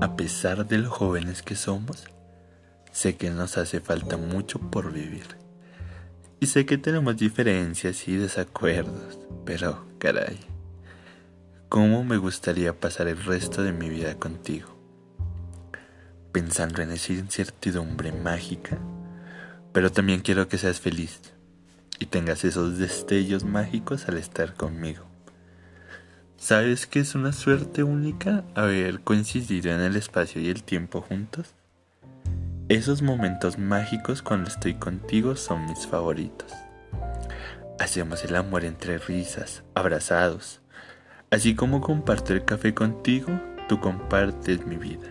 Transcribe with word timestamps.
A 0.00 0.16
pesar 0.16 0.66
de 0.66 0.78
lo 0.78 0.90
jóvenes 0.90 1.42
que 1.42 1.54
somos, 1.54 2.04
sé 2.90 3.16
que 3.16 3.28
nos 3.28 3.58
hace 3.58 3.80
falta 3.80 4.16
mucho 4.16 4.58
por 4.58 4.94
vivir. 4.94 5.36
Y 6.40 6.46
sé 6.46 6.64
que 6.64 6.78
tenemos 6.78 7.18
diferencias 7.18 8.08
y 8.08 8.16
desacuerdos, 8.16 9.18
pero 9.44 9.84
caray, 9.98 10.40
¿cómo 11.68 12.02
me 12.02 12.16
gustaría 12.16 12.80
pasar 12.80 13.08
el 13.08 13.22
resto 13.22 13.62
de 13.62 13.74
mi 13.74 13.90
vida 13.90 14.14
contigo? 14.14 14.74
Pensando 16.32 16.80
en 16.80 16.92
esa 16.92 17.12
incertidumbre 17.12 18.10
mágica, 18.10 18.78
pero 19.74 19.92
también 19.92 20.20
quiero 20.20 20.48
que 20.48 20.56
seas 20.56 20.80
feliz 20.80 21.20
y 21.98 22.06
tengas 22.06 22.46
esos 22.46 22.78
destellos 22.78 23.44
mágicos 23.44 24.08
al 24.08 24.16
estar 24.16 24.54
conmigo. 24.54 25.09
¿Sabes 26.50 26.88
que 26.88 26.98
es 26.98 27.14
una 27.14 27.32
suerte 27.32 27.84
única 27.84 28.42
haber 28.56 29.02
coincidido 29.02 29.72
en 29.72 29.82
el 29.82 29.94
espacio 29.94 30.42
y 30.42 30.48
el 30.48 30.64
tiempo 30.64 31.00
juntos? 31.00 31.54
Esos 32.68 33.02
momentos 33.02 33.56
mágicos 33.56 34.20
cuando 34.20 34.50
estoy 34.50 34.74
contigo 34.74 35.36
son 35.36 35.66
mis 35.66 35.86
favoritos. 35.86 36.50
Hacemos 37.78 38.24
el 38.24 38.34
amor 38.34 38.64
entre 38.64 38.98
risas, 38.98 39.62
abrazados. 39.76 40.60
Así 41.30 41.54
como 41.54 41.80
comparto 41.80 42.32
el 42.32 42.44
café 42.44 42.74
contigo, 42.74 43.28
tú 43.68 43.78
compartes 43.78 44.66
mi 44.66 44.74
vida. 44.74 45.06